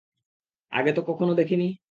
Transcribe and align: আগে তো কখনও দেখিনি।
আগে 0.71 0.91
তো 0.93 1.01
কখনও 1.09 1.33
দেখিনি। 1.35 1.65